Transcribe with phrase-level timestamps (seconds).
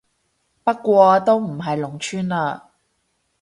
[0.63, 2.61] 不過都唔係農村嘞